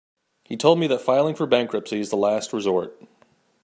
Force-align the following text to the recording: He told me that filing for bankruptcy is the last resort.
He 0.43 0.57
told 0.57 0.79
me 0.79 0.87
that 0.87 0.99
filing 1.01 1.35
for 1.35 1.45
bankruptcy 1.45 1.99
is 1.99 2.09
the 2.09 2.15
last 2.17 2.53
resort. 2.53 2.99